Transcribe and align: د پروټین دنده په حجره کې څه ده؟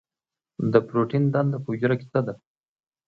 د 0.71 0.73
پروټین 0.87 1.23
دنده 1.33 1.57
په 1.63 1.67
حجره 1.73 1.95
کې 1.99 2.07
څه 2.11 2.19
ده؟ 2.25 2.33